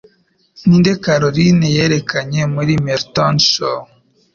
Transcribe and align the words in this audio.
Ninde 0.67 0.91
Caroline 1.03 1.67
yerekanye 1.77 2.41
Muri 2.53 2.73
Merton 2.85 3.35
Show 3.49 3.79